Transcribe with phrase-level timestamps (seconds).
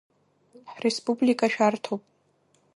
[0.71, 2.03] Ҳреспублика шәарҭоуп.